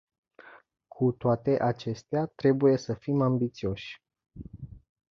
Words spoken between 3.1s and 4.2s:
ambițioși.